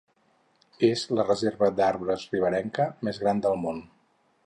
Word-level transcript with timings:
És 0.87 1.03
la 1.19 1.27
reserva 1.27 1.71
d'arbres 1.81 2.27
riberenca 2.35 2.91
més 3.09 3.25
gran 3.27 3.47
del 3.49 3.65
món. 3.67 3.89